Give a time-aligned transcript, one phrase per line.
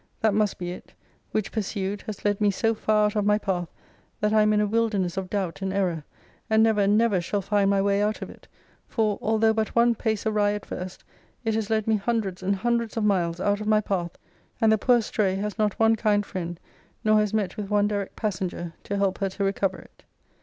[0.21, 0.95] that must be it:
[1.29, 3.69] which pursued, has led me so far out of my path,
[4.19, 6.03] that I am in a wilderness of doubt and error;
[6.49, 8.47] and never, never, shall find my way out of it:
[8.87, 11.03] for, although but one pace awry at first,
[11.45, 14.17] it has led me hundreds and hundreds of miles out of my path:
[14.59, 16.59] and the poor estray has not one kind friend,
[17.03, 20.03] nor has met with one direct passenger, to help her to recover it.